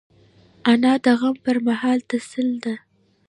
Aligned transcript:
انا 0.71 0.93
د 1.03 1.07
غم 1.19 1.35
پر 1.45 1.57
مهال 1.67 1.99
تسل 2.09 2.49
ده 2.63 2.75